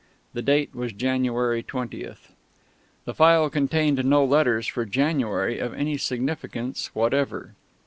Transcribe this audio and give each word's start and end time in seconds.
The 0.33 0.41
date 0.41 0.73
was 0.73 0.93
January 0.93 1.61
20th. 1.61 2.31
The 3.05 3.13
file 3.13 3.51
contained 3.51 4.03
no 4.03 4.25
letters 4.25 4.65
for 4.65 4.83
January 4.83 5.59
of 5.59 5.75
any 5.75 5.95
significance 5.97 6.87
whatever. 6.95 7.53